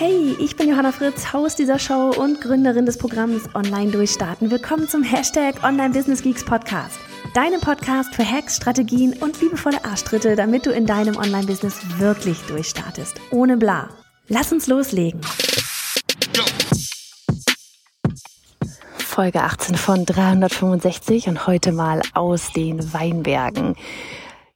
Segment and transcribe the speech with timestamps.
[0.00, 4.48] Hey, ich bin Johanna Fritz, Haus dieser Show und Gründerin des Programms Online Durchstarten.
[4.48, 7.00] Willkommen zum Hashtag Online Business Geeks Podcast.
[7.34, 13.20] Deinem Podcast für Hacks, Strategien und liebevolle Arschtritte, damit du in deinem Online-Business wirklich durchstartest.
[13.32, 13.88] Ohne bla.
[14.28, 15.20] Lass uns loslegen.
[18.98, 23.74] Folge 18 von 365 und heute mal aus den Weinbergen.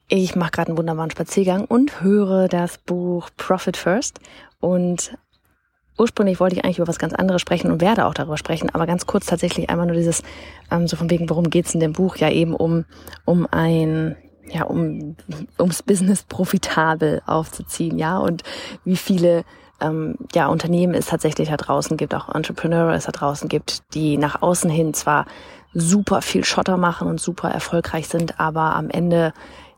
[0.06, 4.20] Ich mache gerade einen wunderbaren Spaziergang und höre das Buch Profit First.
[4.60, 5.18] Und
[5.98, 8.86] ursprünglich wollte ich eigentlich über was ganz anderes sprechen und werde auch darüber sprechen, aber
[8.86, 10.22] ganz kurz tatsächlich einmal nur dieses,
[10.70, 12.16] ähm, so von wegen, worum geht's in dem Buch?
[12.16, 12.84] Ja, eben um,
[13.24, 14.16] um ein,
[14.50, 15.16] ja, um,
[15.58, 18.42] ums Business profitabel aufzuziehen, ja, und
[18.84, 19.44] wie viele
[19.80, 24.16] ähm, ja, Unternehmen es tatsächlich da draußen gibt, auch Entrepreneure es da draußen gibt, die
[24.16, 25.26] nach außen hin zwar
[25.74, 29.32] super viel Schotter machen und super erfolgreich sind, aber am Ende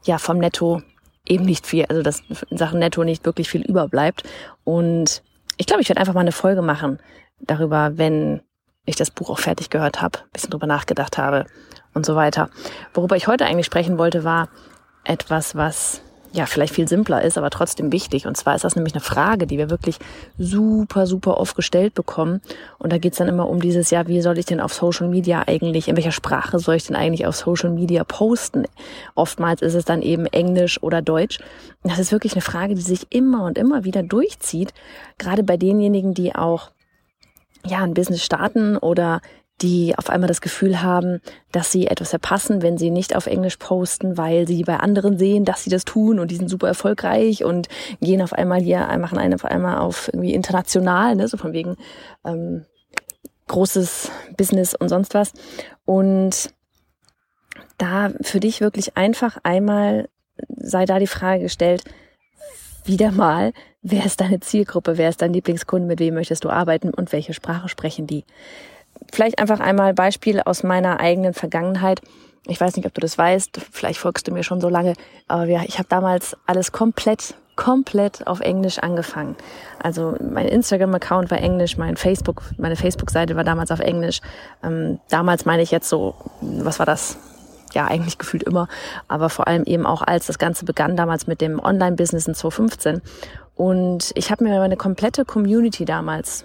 [0.05, 0.83] ja vom Netto
[1.27, 4.25] eben nicht viel, also dass in Sachen Netto nicht wirklich viel überbleibt.
[4.65, 5.23] Und
[5.57, 6.99] ich glaube, ich werde einfach mal eine Folge machen
[7.41, 8.43] darüber, wenn
[8.85, 11.47] ich das Buch auch fertig gehört habe, bisschen drüber nachgedacht habe
[11.95, 12.51] und so weiter.
[12.93, 14.49] Worüber ich heute eigentlich sprechen wollte, war
[15.05, 16.03] etwas, was
[16.35, 18.27] ja vielleicht viel simpler ist, aber trotzdem wichtig.
[18.27, 19.99] Und zwar ist das nämlich eine Frage, die wir wirklich
[20.37, 22.41] super, super oft gestellt bekommen.
[22.79, 25.45] Und da geht's dann immer um dieses, ja, wie soll ich denn auf Social Media
[25.47, 28.65] eigentlich, in welcher Sprache soll ich denn eigentlich auf Social Media posten?
[29.15, 31.39] Oftmals ist es dann eben Englisch oder Deutsch.
[31.85, 34.75] Das ist wirklich eine Frage, die sich immer und immer wieder durchzieht.
[35.19, 36.73] Gerade bei denjenigen, die auch
[37.65, 39.21] ja, ein Business starten oder
[39.63, 41.21] die auf einmal das Gefühl haben,
[41.53, 45.45] dass sie etwas verpassen, wenn sie nicht auf Englisch posten, weil sie bei anderen sehen,
[45.45, 47.69] dass sie das tun und die sind super erfolgreich und
[48.01, 51.77] gehen auf einmal hier, machen einen auf einmal auf irgendwie international, ne, so von wegen
[52.25, 52.65] ähm,
[53.47, 55.33] großes Business und sonst was.
[55.85, 56.51] Und
[57.79, 60.09] da für dich wirklich einfach einmal
[60.49, 61.85] sei da die Frage gestellt,
[62.85, 63.53] wieder mal,
[63.83, 67.35] wer ist deine Zielgruppe, wer ist dein Lieblingskunde, mit wem möchtest du arbeiten und welche
[67.35, 68.25] Sprache sprechen die?
[69.13, 72.01] Vielleicht einfach einmal Beispiel aus meiner eigenen Vergangenheit.
[72.47, 74.95] Ich weiß nicht, ob du das weißt, vielleicht folgst du mir schon so lange,
[75.29, 79.37] aber ja, ich habe damals alles komplett, komplett auf Englisch angefangen.
[79.83, 84.21] Also mein Instagram-Account war Englisch, mein Facebook, meine Facebook-Seite war damals auf Englisch.
[84.63, 87.17] Ähm, damals meine ich jetzt so, was war das?
[87.73, 88.69] Ja, eigentlich gefühlt immer,
[89.09, 93.01] aber vor allem eben auch als das Ganze begann, damals mit dem Online-Business in 2015.
[93.57, 96.45] Und ich habe mir meine komplette Community damals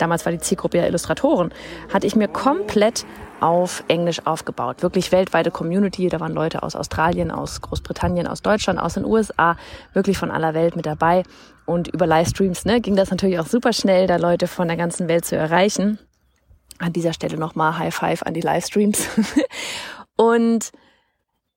[0.00, 1.52] damals war die Zielgruppe ja Illustratoren,
[1.92, 3.04] hatte ich mir komplett
[3.40, 4.82] auf Englisch aufgebaut.
[4.82, 6.08] Wirklich weltweite Community.
[6.08, 9.56] Da waren Leute aus Australien, aus Großbritannien, aus Deutschland, aus den USA,
[9.92, 11.22] wirklich von aller Welt mit dabei.
[11.64, 15.08] Und über Livestreams ne, ging das natürlich auch super schnell, da Leute von der ganzen
[15.08, 15.98] Welt zu erreichen.
[16.78, 19.06] An dieser Stelle nochmal High Five an die Livestreams.
[20.16, 20.70] und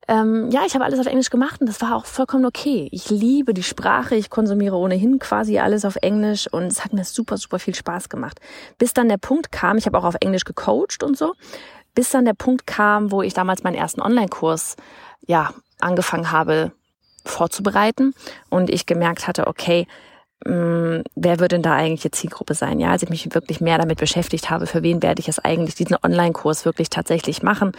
[0.08, 2.90] ähm, ja, ich habe alles auf Englisch gemacht und das war auch vollkommen okay.
[2.91, 7.06] Ich liebe die Sprache, ich konsumiere ohnehin quasi alles auf Englisch und es hat mir
[7.06, 8.40] super, super viel Spaß gemacht.
[8.78, 11.34] Bis dann der Punkt kam, ich habe auch auf Englisch gecoacht und so,
[11.96, 14.75] bis dann der Punkt kam, wo ich damals meinen ersten Online-Kurs
[15.25, 16.72] ja angefangen habe
[17.25, 18.13] vorzubereiten
[18.50, 19.88] und ich gemerkt hatte, okay,
[20.46, 22.80] hm, wer wird denn da eigentlich die Zielgruppe sein?
[22.80, 25.76] Ja, als ich mich wirklich mehr damit beschäftigt habe, für wen werde ich es eigentlich
[25.76, 27.72] diesen Online-Kurs wirklich tatsächlich machen,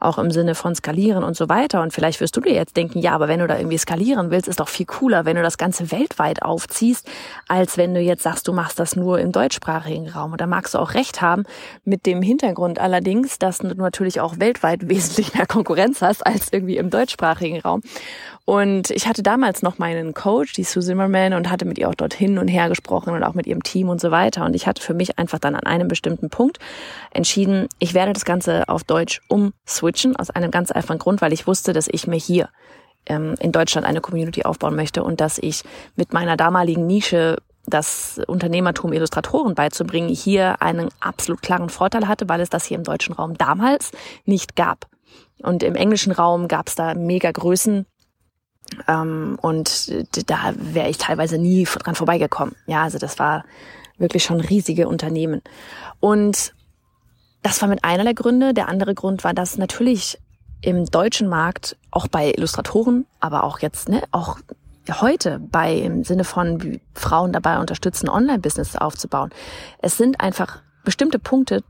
[0.00, 1.80] auch im Sinne von skalieren und so weiter.
[1.80, 4.48] Und vielleicht wirst du dir jetzt denken, ja, aber wenn du da irgendwie skalieren willst,
[4.48, 7.08] ist doch viel cooler, wenn du das Ganze weltweit aufziehst,
[7.48, 10.32] als wenn du jetzt sagst, du machst das nur im deutschsprachigen Raum.
[10.32, 11.44] Und da magst du auch recht haben,
[11.84, 16.76] mit dem Hintergrund allerdings, dass du natürlich auch weltweit wesentlich mehr Konkurrenz hast als irgendwie
[16.76, 17.80] im deutschsprachigen Raum.
[18.50, 21.94] Und ich hatte damals noch meinen Coach, die Sue Zimmerman, und hatte mit ihr auch
[21.94, 24.44] dort hin und her gesprochen und auch mit ihrem Team und so weiter.
[24.44, 26.58] Und ich hatte für mich einfach dann an einem bestimmten Punkt
[27.12, 31.46] entschieden, ich werde das Ganze auf Deutsch umswitchen, aus einem ganz einfachen Grund, weil ich
[31.46, 32.48] wusste, dass ich mir hier
[33.06, 35.62] ähm, in Deutschland eine Community aufbauen möchte und dass ich
[35.94, 37.36] mit meiner damaligen Nische
[37.66, 42.82] das Unternehmertum Illustratoren beizubringen, hier einen absolut klaren Vorteil hatte, weil es das hier im
[42.82, 43.92] deutschen Raum damals
[44.24, 44.88] nicht gab.
[45.40, 47.86] Und im englischen Raum gab es da mega Größen,
[48.88, 49.92] ähm, und
[50.30, 52.54] da wäre ich teilweise nie dran vorbeigekommen.
[52.66, 53.44] Ja, also das war
[53.98, 55.42] wirklich schon riesige Unternehmen.
[56.00, 56.54] Und
[57.42, 58.54] das war mit einer der Gründe.
[58.54, 60.18] Der andere Grund war, dass natürlich
[60.62, 64.38] im deutschen Markt, auch bei Illustratoren, aber auch jetzt, ne, auch
[65.00, 69.30] heute bei im Sinne von Frauen dabei unterstützen, Online-Business aufzubauen.
[69.78, 71.62] Es sind einfach bestimmte Punkte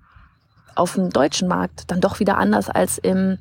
[0.74, 3.38] auf dem deutschen Markt dann doch wieder anders als im,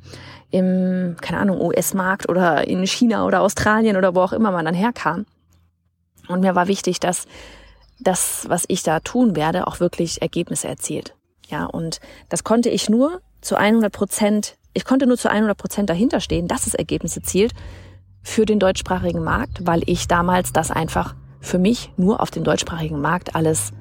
[0.51, 4.75] im keine Ahnung, US-Markt oder in China oder Australien oder wo auch immer man dann
[4.75, 5.25] herkam.
[6.27, 7.25] Und mir war wichtig, dass
[7.99, 11.15] das, was ich da tun werde, auch wirklich Ergebnisse erzielt.
[11.47, 11.99] Ja, und
[12.29, 16.47] das konnte ich nur zu 100 Prozent, ich konnte nur zu 100 Prozent dahinter stehen,
[16.47, 17.53] dass es Ergebnisse zielt
[18.21, 23.01] für den deutschsprachigen Markt, weil ich damals das einfach für mich nur auf dem deutschsprachigen
[23.01, 23.71] Markt alles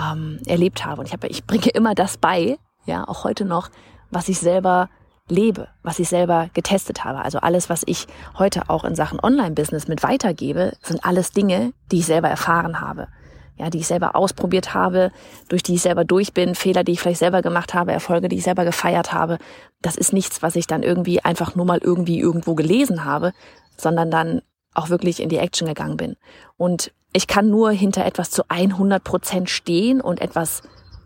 [0.00, 1.00] ähm, erlebt habe.
[1.00, 3.70] Und ich, habe, ich bringe immer das bei, ja, auch heute noch,
[4.10, 4.88] was ich selber
[5.28, 7.20] lebe, was ich selber getestet habe.
[7.20, 8.06] Also alles, was ich
[8.38, 13.08] heute auch in Sachen Online-Business mit weitergebe, sind alles Dinge, die ich selber erfahren habe.
[13.56, 15.12] Ja, die ich selber ausprobiert habe,
[15.48, 18.36] durch die ich selber durch bin, Fehler, die ich vielleicht selber gemacht habe, Erfolge, die
[18.36, 19.38] ich selber gefeiert habe.
[19.80, 23.32] Das ist nichts, was ich dann irgendwie einfach nur mal irgendwie irgendwo gelesen habe,
[23.76, 24.42] sondern dann
[24.74, 26.16] auch wirklich in die Action gegangen bin.
[26.56, 30.62] Und ich kann nur hinter etwas zu 100 Prozent stehen und etwas,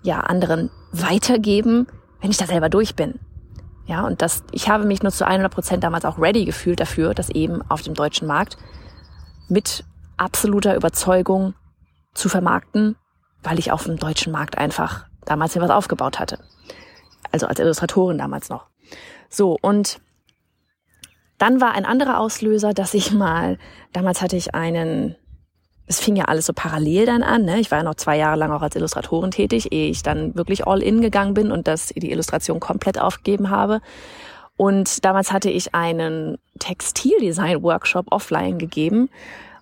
[0.08, 1.86] ja, anderen weitergeben,
[2.22, 3.20] wenn ich da selber durch bin.
[3.84, 7.12] Ja, und das, ich habe mich nur zu 100 Prozent damals auch ready gefühlt dafür,
[7.12, 8.56] das eben auf dem deutschen Markt
[9.48, 9.84] mit
[10.16, 11.54] absoluter Überzeugung
[12.14, 12.96] zu vermarkten,
[13.42, 16.38] weil ich auf dem deutschen Markt einfach damals mir was aufgebaut hatte.
[17.30, 18.66] Also als Illustratorin damals noch.
[19.28, 20.00] So, und
[21.36, 23.58] dann war ein anderer Auslöser, dass ich mal,
[23.92, 25.16] damals hatte ich einen
[25.88, 27.44] es fing ja alles so parallel dann an.
[27.44, 27.58] Ne?
[27.58, 30.66] Ich war ja noch zwei Jahre lang auch als Illustratorin tätig, ehe ich dann wirklich
[30.66, 33.80] all in gegangen bin und das die Illustration komplett aufgegeben habe.
[34.58, 39.08] Und damals hatte ich einen Textildesign-Workshop offline gegeben.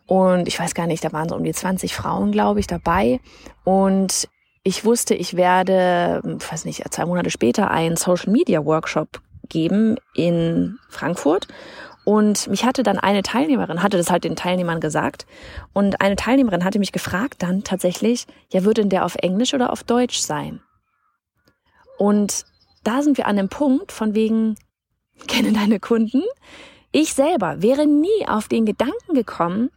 [0.07, 3.21] Und ich weiß gar nicht, da waren so um die 20 Frauen, glaube ich, dabei.
[3.65, 4.29] Und
[4.65, 9.97] ich wusste, ich werde, ich weiß nicht, zwei Monate später einen Social Media Workshop geben
[10.15, 11.47] in Frankfurt.
[12.07, 15.27] Und mich hatte dann eine Teilnehmerin, hatte das halt den Teilnehmern gesagt.
[15.73, 19.73] Und eine Teilnehmerin hatte mich gefragt dann tatsächlich, ja, würde denn der auf Englisch oder
[19.73, 20.61] auf Deutsch sein?
[21.99, 22.45] Und
[22.85, 24.55] da sind wir an dem Punkt von wegen,
[25.27, 26.23] kenne deine Kunden.
[26.93, 29.71] Ich selber wäre nie auf den Gedanken gekommen,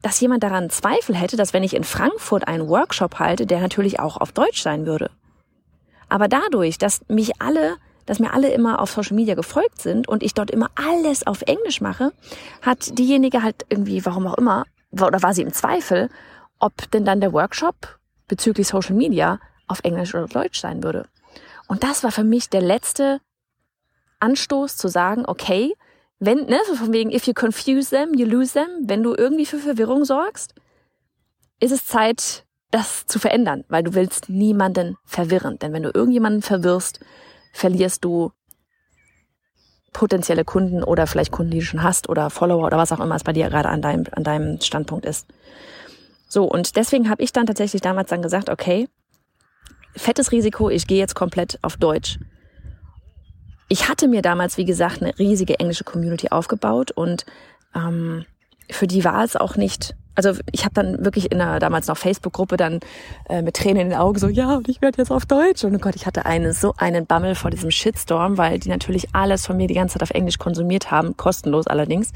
[0.00, 4.00] dass jemand daran Zweifel hätte, dass wenn ich in Frankfurt einen Workshop halte, der natürlich
[4.00, 5.10] auch auf Deutsch sein würde.
[6.08, 7.76] Aber dadurch, dass mich alle
[8.08, 11.42] dass mir alle immer auf Social Media gefolgt sind und ich dort immer alles auf
[11.42, 12.12] Englisch mache,
[12.62, 16.08] hat diejenige halt irgendwie, warum auch immer, oder war sie im Zweifel,
[16.58, 21.06] ob denn dann der Workshop bezüglich Social Media auf Englisch oder Deutsch sein würde.
[21.66, 23.20] Und das war für mich der letzte
[24.20, 25.74] Anstoß zu sagen, okay,
[26.18, 29.44] wenn, ne, so von wegen, if you confuse them, you lose them, wenn du irgendwie
[29.44, 30.54] für Verwirrung sorgst,
[31.60, 35.58] ist es Zeit, das zu verändern, weil du willst niemanden verwirren.
[35.58, 37.00] Denn wenn du irgendjemanden verwirrst,
[37.52, 38.32] verlierst du
[39.92, 43.14] potenzielle Kunden oder vielleicht Kunden, die du schon hast oder Follower oder was auch immer
[43.14, 45.26] es bei dir gerade an deinem, an deinem Standpunkt ist.
[46.28, 48.88] So, und deswegen habe ich dann tatsächlich damals dann gesagt, okay,
[49.96, 52.18] fettes Risiko, ich gehe jetzt komplett auf Deutsch.
[53.68, 57.26] Ich hatte mir damals, wie gesagt, eine riesige englische Community aufgebaut und
[57.74, 58.24] ähm,
[58.70, 61.96] für die war es auch nicht also ich habe dann wirklich in einer damals noch
[61.96, 62.80] Facebook-Gruppe dann
[63.28, 65.62] äh, mit Tränen in den Augen so, ja, und ich werde jetzt auf Deutsch.
[65.62, 69.14] Und oh Gott, ich hatte eine, so einen Bammel vor diesem Shitstorm, weil die natürlich
[69.14, 72.12] alles von mir die ganze Zeit auf Englisch konsumiert haben, kostenlos allerdings.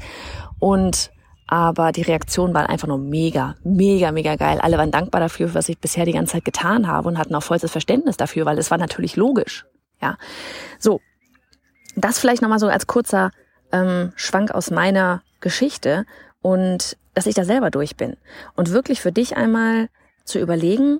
[0.59, 1.11] Und
[1.47, 4.59] aber die Reaktion war einfach nur mega, mega, mega geil.
[4.61, 7.43] Alle waren dankbar dafür, was ich bisher die ganze Zeit getan habe und hatten auch
[7.43, 9.65] vollstes Verständnis dafür, weil es war natürlich logisch.
[10.01, 10.17] Ja,
[10.77, 10.99] so.
[11.95, 13.31] Das vielleicht nochmal so als kurzer
[13.71, 16.05] ähm, Schwank aus meiner Geschichte.
[16.41, 18.17] Und dass ich da selber durch bin.
[18.55, 19.89] Und wirklich für dich einmal
[20.23, 20.99] zu überlegen,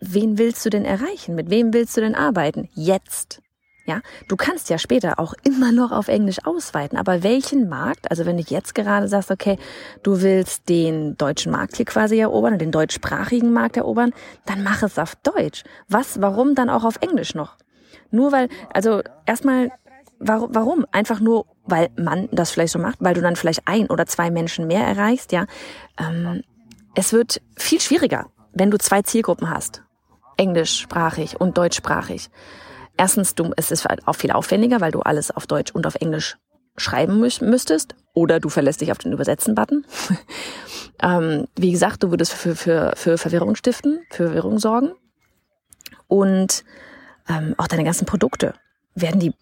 [0.00, 1.34] wen willst du denn erreichen?
[1.34, 2.68] Mit wem willst du denn arbeiten?
[2.74, 3.40] Jetzt.
[3.86, 8.24] Ja, du kannst ja später auch immer noch auf Englisch ausweiten, aber welchen Markt, also
[8.24, 9.58] wenn du jetzt gerade sagst, okay,
[10.02, 14.14] du willst den deutschen Markt hier quasi erobern, den deutschsprachigen Markt erobern,
[14.46, 15.64] dann mach es auf Deutsch.
[15.86, 17.58] Was, warum dann auch auf Englisch noch?
[18.10, 19.70] Nur weil, also erstmal
[20.26, 20.86] Warum, warum?
[20.90, 24.30] Einfach nur, weil man das vielleicht so macht, weil du dann vielleicht ein oder zwei
[24.30, 25.46] Menschen mehr erreichst, ja.
[25.98, 26.42] Ähm,
[26.94, 29.82] es wird viel schwieriger, wenn du zwei Zielgruppen hast.
[30.36, 32.30] Englischsprachig und deutschsprachig.
[32.96, 36.36] Erstens, du, es ist auch viel aufwendiger, weil du alles auf Deutsch und auf Englisch
[36.76, 37.94] schreiben müsstest.
[38.12, 39.84] Oder du verlässt dich auf den Übersetzen-Button.
[41.02, 44.92] ähm, wie gesagt, du würdest für, für, für Verwirrung stiften, für Verwirrung sorgen.
[46.06, 46.64] Und
[47.28, 48.54] ähm, auch deine ganzen Produkte
[48.94, 49.32] werden die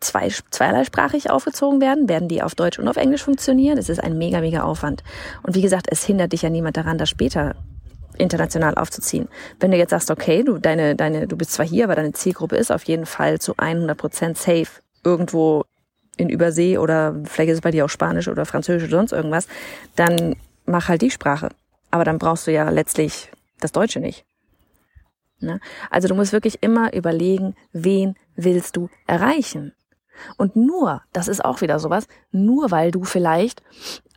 [0.00, 2.08] zwei, zweierleisprachig aufgezogen werden?
[2.08, 3.78] Werden die auf Deutsch und auf Englisch funktionieren?
[3.78, 5.04] Es ist ein mega, mega Aufwand.
[5.42, 7.54] Und wie gesagt, es hindert dich ja niemand daran, das später
[8.18, 9.28] international aufzuziehen.
[9.60, 12.56] Wenn du jetzt sagst, okay, du, deine, deine, du bist zwar hier, aber deine Zielgruppe
[12.56, 14.68] ist auf jeden Fall zu 100 Prozent safe
[15.04, 15.64] irgendwo
[16.16, 19.46] in Übersee oder vielleicht ist es bei dir auch Spanisch oder Französisch oder sonst irgendwas,
[19.94, 20.34] dann
[20.66, 21.50] mach halt die Sprache.
[21.90, 24.24] Aber dann brauchst du ja letztlich das Deutsche nicht.
[25.40, 25.60] Ne?
[25.90, 29.72] Also du musst wirklich immer überlegen, wen willst du erreichen?
[30.36, 33.62] Und nur, das ist auch wieder sowas, nur weil du vielleicht,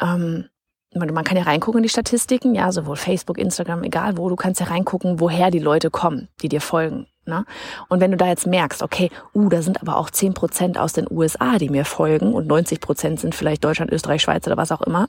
[0.01, 0.45] ähm,
[0.93, 4.59] man kann ja reingucken in die Statistiken, ja, sowohl Facebook, Instagram, egal wo, du kannst
[4.59, 7.07] ja reingucken, woher die Leute kommen, die dir folgen.
[7.25, 7.45] Ne?
[7.87, 10.93] Und wenn du da jetzt merkst, okay, uh, da sind aber auch zehn Prozent aus
[10.93, 14.71] den USA, die mir folgen und 90 Prozent sind vielleicht Deutschland, Österreich, Schweiz oder was
[14.71, 15.07] auch immer,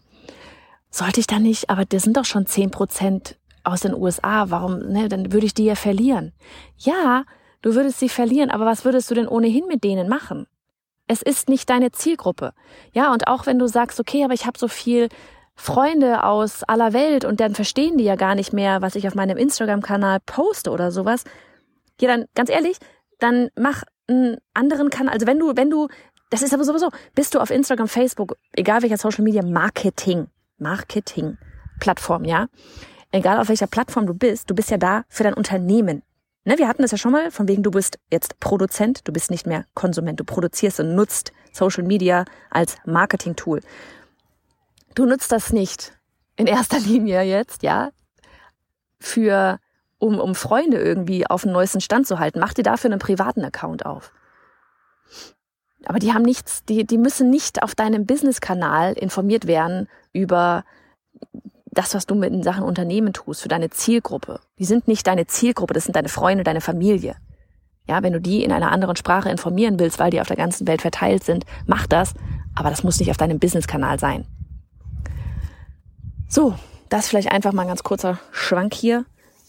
[0.90, 4.78] sollte ich da nicht, aber das sind doch schon zehn Prozent aus den USA, warum,
[4.78, 6.33] ne, dann würde ich die ja verlieren.
[6.76, 7.25] Ja,
[7.62, 10.47] du würdest sie verlieren, aber was würdest du denn ohnehin mit denen machen?
[11.09, 12.52] Es ist nicht deine Zielgruppe.
[12.92, 15.09] Ja, und auch wenn du sagst, okay, aber ich habe so viel
[15.54, 19.14] Freunde aus aller Welt und dann verstehen die ja gar nicht mehr, was ich auf
[19.14, 21.25] meinem Instagram-Kanal poste oder sowas.
[22.00, 22.78] Ja, dann ganz ehrlich,
[23.19, 25.14] dann mach einen anderen Kanal.
[25.14, 25.88] Also wenn du, wenn du,
[26.31, 30.28] das ist aber sowieso, bist du auf Instagram, Facebook, egal welcher Social Media Marketing,
[30.59, 31.37] Marketing
[31.78, 32.47] Plattform, ja,
[33.12, 36.02] egal auf welcher Plattform du bist, du bist ja da für dein Unternehmen.
[36.45, 39.31] Ne, wir hatten das ja schon mal, von wegen du bist jetzt Produzent, du bist
[39.31, 43.61] nicht mehr Konsument, du produzierst und nutzt Social Media als Marketing-Tool.
[44.97, 45.97] Du nutzt das nicht
[46.37, 47.90] in erster Linie jetzt, ja,
[48.99, 49.59] für,
[49.99, 52.40] um, um Freunde irgendwie auf den neuesten Stand zu halten.
[52.40, 54.12] Mach dir dafür einen privaten Account auf.
[55.85, 60.64] Aber die haben nichts, die, die müssen nicht auf deinem Business-Kanal informiert werden über
[61.73, 64.41] das, was du mit in Sachen Unternehmen tust, für deine Zielgruppe.
[64.59, 67.17] Die sind nicht deine Zielgruppe, das sind deine Freunde, deine Familie.
[67.88, 70.69] Ja, wenn du die in einer anderen Sprache informieren willst, weil die auf der ganzen
[70.69, 72.14] Welt verteilt sind, mach das,
[72.55, 74.26] aber das muss nicht auf deinem Business-Kanal sein.
[76.29, 76.55] So,
[76.88, 79.05] das vielleicht einfach mal ein ganz kurzer Schwank hier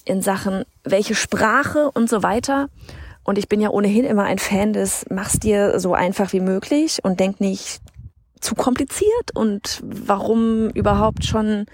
[0.05, 2.69] in Sachen, welche Sprache und so weiter.
[3.23, 6.99] Und ich bin ja ohnehin immer ein Fan des, mach's dir so einfach wie möglich
[7.03, 7.81] und denk nicht
[8.41, 11.65] zu kompliziert und warum überhaupt schon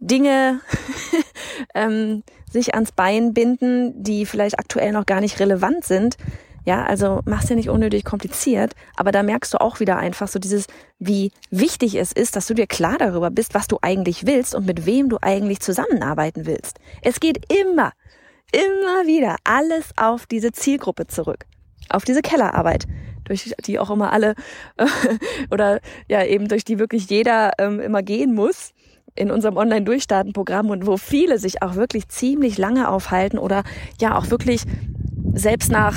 [0.00, 0.60] Dinge
[1.74, 6.16] ähm, sich ans Bein binden, die vielleicht aktuell noch gar nicht relevant sind.
[6.64, 10.38] Ja, also mach's ja nicht unnötig kompliziert, aber da merkst du auch wieder einfach so
[10.38, 10.66] dieses,
[10.98, 14.66] wie wichtig es ist, dass du dir klar darüber bist, was du eigentlich willst und
[14.66, 16.78] mit wem du eigentlich zusammenarbeiten willst.
[17.02, 17.92] Es geht immer,
[18.52, 21.46] immer wieder alles auf diese Zielgruppe zurück,
[21.88, 22.86] auf diese Kellerarbeit,
[23.24, 24.34] durch die auch immer alle
[25.50, 28.74] oder ja eben durch die wirklich jeder ähm, immer gehen muss
[29.14, 33.62] in unserem Online-Durchstarten-Programm und wo viele sich auch wirklich ziemlich lange aufhalten oder
[34.00, 34.62] ja auch wirklich
[35.34, 35.96] selbst nach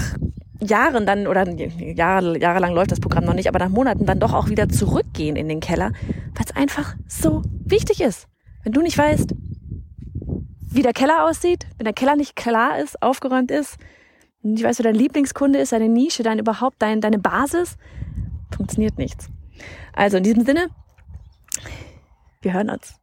[0.59, 4.33] Jahren dann, oder Jahre, jahrelang läuft das Programm noch nicht, aber nach Monaten dann doch
[4.33, 8.27] auch wieder zurückgehen in den Keller, weil es einfach so wichtig ist.
[8.63, 9.33] Wenn du nicht weißt,
[10.71, 13.77] wie der Keller aussieht, wenn der Keller nicht klar ist, aufgeräumt ist,
[14.41, 17.77] nicht weißt, wer dein Lieblingskunde ist, deine Nische, dein überhaupt, dein, deine Basis,
[18.55, 19.29] funktioniert nichts.
[19.93, 20.67] Also in diesem Sinne,
[22.41, 23.02] wir hören uns.